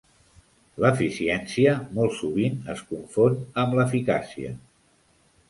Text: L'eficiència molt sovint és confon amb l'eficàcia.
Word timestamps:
L'eficiència 0.85 1.73
molt 1.99 2.15
sovint 2.21 2.57
és 2.75 2.81
confon 2.95 3.37
amb 3.67 3.79
l'eficàcia. 3.83 4.57